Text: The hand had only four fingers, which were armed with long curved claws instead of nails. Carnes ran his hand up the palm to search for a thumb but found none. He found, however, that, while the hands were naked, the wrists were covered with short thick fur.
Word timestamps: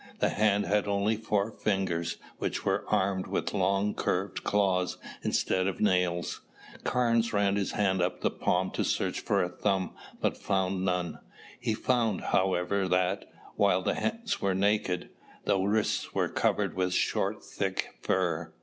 The 0.17 0.29
hand 0.29 0.65
had 0.65 0.87
only 0.87 1.15
four 1.15 1.51
fingers, 1.51 2.17
which 2.39 2.65
were 2.65 2.85
armed 2.87 3.27
with 3.27 3.53
long 3.53 3.93
curved 3.93 4.43
claws 4.43 4.97
instead 5.21 5.67
of 5.67 5.79
nails. 5.79 6.41
Carnes 6.83 7.33
ran 7.33 7.55
his 7.55 7.73
hand 7.73 8.01
up 8.01 8.21
the 8.21 8.31
palm 8.31 8.71
to 8.71 8.83
search 8.83 9.19
for 9.19 9.43
a 9.43 9.49
thumb 9.49 9.93
but 10.19 10.37
found 10.37 10.83
none. 10.83 11.19
He 11.59 11.75
found, 11.75 12.21
however, 12.21 12.87
that, 12.87 13.31
while 13.55 13.83
the 13.83 13.93
hands 13.93 14.41
were 14.41 14.55
naked, 14.55 15.09
the 15.45 15.59
wrists 15.59 16.15
were 16.15 16.29
covered 16.29 16.73
with 16.73 16.95
short 16.95 17.45
thick 17.45 17.99
fur. 18.01 18.51